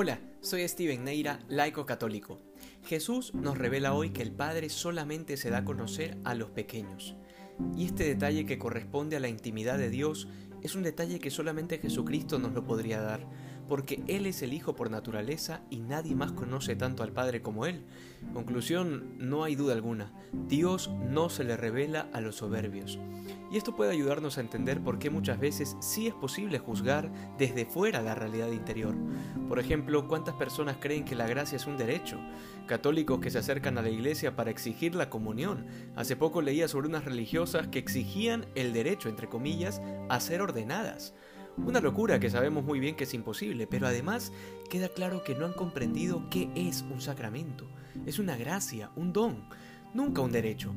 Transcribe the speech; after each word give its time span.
Hola, 0.00 0.20
soy 0.42 0.68
Steven 0.68 1.02
Neira, 1.02 1.40
laico 1.48 1.84
católico. 1.84 2.38
Jesús 2.86 3.34
nos 3.34 3.58
revela 3.58 3.94
hoy 3.94 4.10
que 4.10 4.22
el 4.22 4.30
Padre 4.30 4.68
solamente 4.68 5.36
se 5.36 5.50
da 5.50 5.58
a 5.58 5.64
conocer 5.64 6.16
a 6.22 6.36
los 6.36 6.50
pequeños. 6.50 7.16
Y 7.76 7.86
este 7.86 8.04
detalle 8.04 8.46
que 8.46 8.58
corresponde 8.60 9.16
a 9.16 9.20
la 9.20 9.26
intimidad 9.26 9.76
de 9.76 9.90
Dios 9.90 10.28
es 10.62 10.76
un 10.76 10.84
detalle 10.84 11.18
que 11.18 11.32
solamente 11.32 11.78
Jesucristo 11.78 12.38
nos 12.38 12.52
lo 12.52 12.62
podría 12.62 13.00
dar, 13.00 13.26
porque 13.68 14.02
Él 14.08 14.26
es 14.26 14.42
el 14.42 14.52
Hijo 14.52 14.74
por 14.74 14.90
naturaleza 14.90 15.60
y 15.70 15.80
nadie 15.80 16.14
más 16.14 16.32
conoce 16.32 16.74
tanto 16.76 17.02
al 17.02 17.12
Padre 17.12 17.42
como 17.42 17.66
Él. 17.66 17.84
Conclusión, 18.32 19.14
no 19.18 19.44
hay 19.44 19.54
duda 19.54 19.74
alguna, 19.74 20.12
Dios 20.48 20.90
no 21.08 21.28
se 21.28 21.44
le 21.44 21.56
revela 21.56 22.08
a 22.12 22.20
los 22.20 22.36
soberbios. 22.36 22.98
Y 23.50 23.56
esto 23.56 23.74
puede 23.74 23.92
ayudarnos 23.92 24.36
a 24.36 24.42
entender 24.42 24.82
por 24.82 24.98
qué 24.98 25.08
muchas 25.08 25.38
veces 25.38 25.76
sí 25.80 26.06
es 26.06 26.14
posible 26.14 26.58
juzgar 26.58 27.10
desde 27.38 27.64
fuera 27.64 28.02
la 28.02 28.14
realidad 28.14 28.50
interior. 28.50 28.94
Por 29.48 29.58
ejemplo, 29.58 30.06
¿cuántas 30.06 30.34
personas 30.34 30.76
creen 30.78 31.04
que 31.04 31.14
la 31.14 31.26
gracia 31.26 31.56
es 31.56 31.66
un 31.66 31.78
derecho? 31.78 32.18
Católicos 32.66 33.20
que 33.20 33.30
se 33.30 33.38
acercan 33.38 33.78
a 33.78 33.82
la 33.82 33.88
iglesia 33.88 34.36
para 34.36 34.50
exigir 34.50 34.94
la 34.94 35.08
comunión. 35.08 35.66
Hace 35.96 36.16
poco 36.16 36.42
leía 36.42 36.68
sobre 36.68 36.88
unas 36.88 37.04
religiosas 37.06 37.68
que 37.68 37.78
exigían 37.78 38.46
el 38.54 38.72
derecho, 38.74 39.08
entre 39.08 39.28
comillas, 39.28 39.80
a 40.10 40.20
ser 40.20 40.42
ordenadas. 40.42 41.14
Una 41.64 41.80
locura 41.80 42.18
que 42.18 42.30
sabemos 42.30 42.64
muy 42.64 42.80
bien 42.80 42.96
que 42.96 43.04
es 43.04 43.14
imposible, 43.14 43.66
pero 43.66 43.86
además 43.86 44.32
queda 44.70 44.88
claro 44.88 45.22
que 45.22 45.34
no 45.34 45.44
han 45.44 45.52
comprendido 45.52 46.28
qué 46.30 46.50
es 46.54 46.82
un 46.82 47.00
sacramento. 47.00 47.68
Es 48.06 48.18
una 48.18 48.36
gracia, 48.36 48.90
un 48.96 49.12
don, 49.12 49.44
nunca 49.92 50.22
un 50.22 50.32
derecho. 50.32 50.72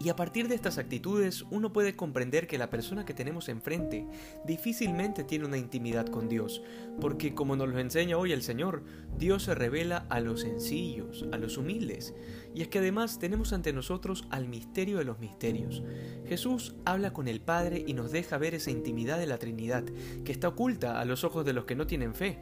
Y 0.00 0.10
a 0.10 0.16
partir 0.16 0.46
de 0.46 0.54
estas 0.54 0.78
actitudes 0.78 1.44
uno 1.50 1.72
puede 1.72 1.96
comprender 1.96 2.46
que 2.46 2.58
la 2.58 2.70
persona 2.70 3.04
que 3.04 3.14
tenemos 3.14 3.48
enfrente 3.48 4.06
difícilmente 4.46 5.24
tiene 5.24 5.44
una 5.44 5.58
intimidad 5.58 6.06
con 6.06 6.28
Dios, 6.28 6.62
porque 7.00 7.34
como 7.34 7.56
nos 7.56 7.68
lo 7.68 7.80
enseña 7.80 8.16
hoy 8.16 8.32
el 8.32 8.42
Señor, 8.42 8.84
Dios 9.18 9.44
se 9.44 9.56
revela 9.56 10.06
a 10.08 10.20
los 10.20 10.42
sencillos, 10.42 11.26
a 11.32 11.36
los 11.36 11.58
humildes. 11.58 12.14
Y 12.54 12.62
es 12.62 12.68
que 12.68 12.78
además 12.78 13.18
tenemos 13.18 13.52
ante 13.52 13.72
nosotros 13.72 14.24
al 14.30 14.48
misterio 14.48 14.98
de 14.98 15.04
los 15.04 15.18
misterios. 15.18 15.82
Jesús 16.26 16.74
habla 16.84 17.12
con 17.12 17.28
el 17.28 17.40
Padre 17.40 17.84
y 17.86 17.94
nos 17.94 18.10
deja 18.10 18.38
ver 18.38 18.54
esa 18.54 18.70
intimidad 18.70 19.18
de 19.18 19.26
la 19.26 19.38
Trinidad, 19.38 19.84
que 20.24 20.32
está 20.32 20.48
oculta 20.48 21.00
a 21.00 21.04
los 21.04 21.24
ojos 21.24 21.44
de 21.44 21.52
los 21.52 21.64
que 21.64 21.76
no 21.76 21.86
tienen 21.86 22.14
fe. 22.14 22.38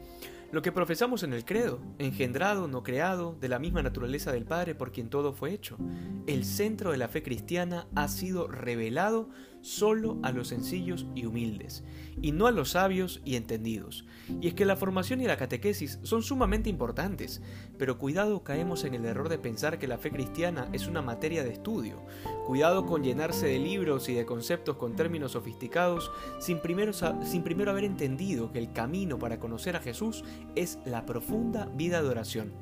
Lo 0.49 0.61
que 0.61 0.71
profesamos 0.71 1.23
en 1.23 1.33
el 1.33 1.43
credo, 1.43 1.81
engendrado, 1.99 2.69
no 2.69 2.81
creado, 2.81 3.35
de 3.41 3.49
la 3.49 3.59
misma 3.59 3.83
naturaleza 3.83 4.31
del 4.31 4.45
Padre 4.45 4.75
por 4.75 4.93
quien 4.93 5.09
todo 5.09 5.33
fue 5.33 5.51
hecho. 5.51 5.77
El 6.25 6.45
centro 6.45 6.91
de 6.91 6.97
la 6.97 7.09
fe 7.09 7.21
cristiana 7.21 7.87
ha 7.95 8.07
sido 8.07 8.47
revelado 8.47 9.29
solo 9.59 10.17
a 10.23 10.31
los 10.31 10.47
sencillos 10.47 11.05
y 11.15 11.25
humildes, 11.25 11.83
y 12.21 12.31
no 12.31 12.47
a 12.47 12.51
los 12.51 12.71
sabios 12.71 13.21
y 13.25 13.35
entendidos. 13.35 14.05
Y 14.39 14.47
es 14.47 14.53
que 14.53 14.63
la 14.63 14.77
formación 14.77 15.19
y 15.19 15.25
la 15.25 15.35
catequesis 15.35 15.99
son 16.03 16.23
sumamente 16.23 16.69
importantes, 16.69 17.41
pero 17.77 17.97
cuidado 17.97 18.45
caemos 18.45 18.85
en 18.85 18.93
el 18.93 19.03
error 19.03 19.27
de 19.27 19.39
pensar 19.39 19.79
que 19.79 19.87
la 19.87 19.97
cristiana 20.11 20.69
es 20.73 20.87
una 20.87 21.01
materia 21.01 21.43
de 21.43 21.51
estudio. 21.51 22.01
Cuidado 22.45 22.85
con 22.85 23.03
llenarse 23.03 23.47
de 23.47 23.59
libros 23.59 24.09
y 24.09 24.13
de 24.13 24.25
conceptos 24.25 24.77
con 24.77 24.95
términos 24.95 25.33
sofisticados 25.33 26.11
sin 26.39 26.59
primero, 26.59 26.93
sin 26.93 27.43
primero 27.43 27.71
haber 27.71 27.83
entendido 27.83 28.51
que 28.51 28.59
el 28.59 28.71
camino 28.71 29.19
para 29.19 29.39
conocer 29.39 29.75
a 29.75 29.81
Jesús 29.81 30.23
es 30.55 30.79
la 30.85 31.05
profunda 31.05 31.69
vida 31.75 32.01
de 32.01 32.09
oración 32.09 32.53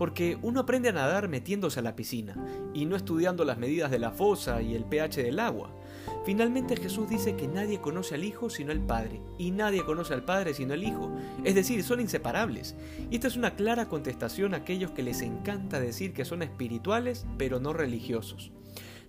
porque 0.00 0.38
uno 0.40 0.60
aprende 0.60 0.88
a 0.88 0.92
nadar 0.92 1.28
metiéndose 1.28 1.78
a 1.78 1.82
la 1.82 1.94
piscina 1.94 2.34
y 2.72 2.86
no 2.86 2.96
estudiando 2.96 3.44
las 3.44 3.58
medidas 3.58 3.90
de 3.90 3.98
la 3.98 4.10
fosa 4.10 4.62
y 4.62 4.74
el 4.74 4.86
pH 4.86 5.22
del 5.22 5.38
agua. 5.38 5.76
Finalmente 6.24 6.74
Jesús 6.74 7.06
dice 7.10 7.36
que 7.36 7.46
nadie 7.46 7.82
conoce 7.82 8.14
al 8.14 8.24
Hijo 8.24 8.48
sino 8.48 8.72
el 8.72 8.80
Padre, 8.80 9.20
y 9.36 9.50
nadie 9.50 9.84
conoce 9.84 10.14
al 10.14 10.24
Padre 10.24 10.54
sino 10.54 10.72
el 10.72 10.84
Hijo, 10.84 11.14
es 11.44 11.54
decir, 11.54 11.82
son 11.82 12.00
inseparables. 12.00 12.76
Y 13.10 13.16
esta 13.16 13.28
es 13.28 13.36
una 13.36 13.56
clara 13.56 13.90
contestación 13.90 14.54
a 14.54 14.58
aquellos 14.58 14.92
que 14.92 15.02
les 15.02 15.20
encanta 15.20 15.80
decir 15.80 16.14
que 16.14 16.24
son 16.24 16.40
espirituales 16.40 17.26
pero 17.36 17.60
no 17.60 17.74
religiosos. 17.74 18.52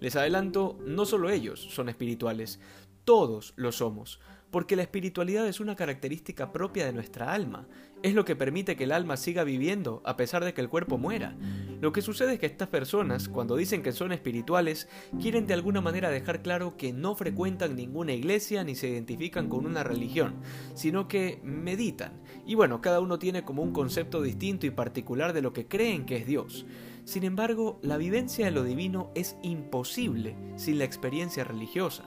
Les 0.01 0.17
adelanto, 0.17 0.77
no 0.85 1.05
solo 1.05 1.29
ellos 1.29 1.61
son 1.71 1.87
espirituales, 1.87 2.59
todos 3.06 3.53
lo 3.56 3.72
somos 3.72 4.19
porque 4.51 4.75
la 4.75 4.81
espiritualidad 4.84 5.47
es 5.47 5.59
una 5.59 5.75
característica 5.75 6.51
propia 6.51 6.85
de 6.85 6.94
nuestra 6.94 7.34
alma. 7.34 7.67
Es 8.03 8.13
lo 8.13 8.25
que 8.25 8.35
permite 8.35 8.75
que 8.75 8.84
el 8.84 8.91
alma 8.91 9.16
siga 9.16 9.44
viviendo 9.44 10.01
a 10.06 10.17
pesar 10.17 10.44
de 10.44 10.53
que 10.53 10.62
el 10.62 10.69
cuerpo 10.69 10.97
muera. 10.97 11.35
Lo 11.79 11.94
que 11.94 12.01
sucede 12.01 12.34
es 12.34 12.40
que 12.40 12.47
estas 12.47 12.67
personas, 12.67 13.29
cuando 13.29 13.56
dicen 13.56 13.81
que 13.81 13.91
son 13.91 14.11
espirituales, 14.11 14.90
quieren 15.22 15.47
de 15.47 15.53
alguna 15.53 15.81
manera 15.81 16.09
dejar 16.09 16.41
claro 16.41 16.75
que 16.78 16.91
no 16.94 17.16
frecuentan 17.16 17.75
ninguna 17.75 18.13
iglesia 18.13 18.63
ni 18.63 18.75
se 18.75 18.90
identifican 18.90 19.47
con 19.47 19.66
una 19.66 19.84
religión, 19.84 20.35
sino 20.73 21.07
que 21.07 21.40
meditan. 21.44 22.22
Y 22.45 22.56
bueno, 22.56 22.81
cada 22.81 23.00
uno 23.00 23.19
tiene 23.19 23.44
como 23.44 23.63
un 23.63 23.72
concepto 23.72 24.22
distinto 24.22 24.66
y 24.66 24.72
particular 24.72 25.31
de 25.31 25.41
lo 25.41 25.53
que 25.53 25.67
creen 25.67 26.06
que 26.06 26.17
es 26.17 26.28
Dios. 26.28 26.66
Sin 27.03 27.23
embargo, 27.23 27.79
la 27.81 27.97
vivencia 27.97 28.45
de 28.45 28.51
lo 28.51 28.63
divino 28.63 29.12
es 29.16 29.35
imposible 29.41 30.35
sin 30.56 30.78
la 30.78 30.85
experiencia 30.85 31.44
religiosa. 31.44 32.03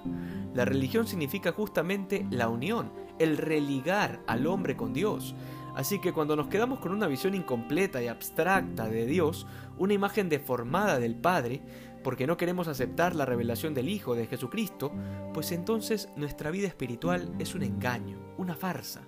La 0.54 0.64
religión 0.64 1.06
significa 1.06 1.52
justamente 1.52 2.26
la 2.30 2.48
unión, 2.48 2.92
el 3.18 3.36
religar 3.36 4.22
al 4.26 4.46
hombre 4.46 4.76
con 4.76 4.92
Dios. 4.92 5.34
Así 5.74 6.00
que 6.00 6.12
cuando 6.12 6.36
nos 6.36 6.46
quedamos 6.46 6.78
con 6.78 6.92
una 6.92 7.08
visión 7.08 7.34
incompleta 7.34 8.00
y 8.00 8.06
abstracta 8.06 8.86
de 8.86 9.06
Dios, 9.06 9.46
una 9.76 9.94
imagen 9.94 10.28
deformada 10.28 11.00
del 11.00 11.16
Padre, 11.16 11.62
porque 12.04 12.28
no 12.28 12.36
queremos 12.36 12.68
aceptar 12.68 13.16
la 13.16 13.26
revelación 13.26 13.74
del 13.74 13.88
Hijo 13.88 14.14
de 14.14 14.26
Jesucristo, 14.28 14.92
pues 15.32 15.50
entonces 15.50 16.08
nuestra 16.14 16.52
vida 16.52 16.68
espiritual 16.68 17.34
es 17.40 17.56
un 17.56 17.64
engaño, 17.64 18.18
una 18.38 18.54
farsa. 18.54 19.02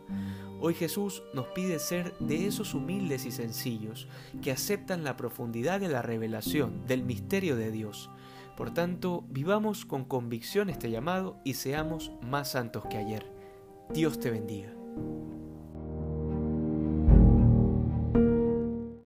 Hoy 0.59 0.75
Jesús 0.75 1.23
nos 1.35 1.47
pide 1.49 1.79
ser 1.79 2.17
de 2.19 2.47
esos 2.47 2.75
humildes 2.75 3.27
y 3.27 3.31
sencillos 3.31 4.09
que 4.43 4.51
aceptan 4.51 5.05
la 5.05 5.17
profundidad 5.17 5.79
de 5.79 5.89
la 5.89 6.03
revelación, 6.03 6.87
del 6.87 7.05
misterio 7.05 7.55
de 7.57 7.71
Dios. 7.71 8.11
Por 8.57 8.73
tanto, 8.73 9.25
vivamos 9.29 9.85
con 9.85 10.05
convicción 10.05 10.71
este 10.71 10.91
llamado 10.91 11.39
y 11.45 11.55
seamos 11.55 12.13
más 12.23 12.53
santos 12.53 12.85
que 12.89 12.97
ayer. 12.97 13.31
Dios 13.91 14.19
te 14.19 14.31
bendiga. 14.31 14.73